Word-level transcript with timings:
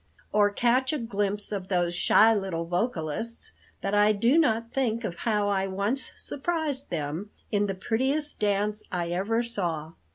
or 0.31 0.49
catch 0.49 0.91
a 0.91 0.97
glimpse 0.97 1.51
of 1.51 1.67
those 1.67 1.93
shy 1.93 2.33
little 2.33 2.65
vocalists, 2.65 3.51
that 3.81 3.93
I 3.93 4.13
do 4.13 4.35
not 4.35 4.71
think 4.71 5.03
of 5.03 5.13
how 5.13 5.47
I 5.47 5.67
once 5.67 6.11
surprised 6.15 6.89
them 6.89 7.29
in 7.51 7.67
the 7.67 7.75
prettiest 7.75 8.39
dance 8.39 8.81
I 8.91 9.09
ever 9.11 9.43
saw. 9.43 9.91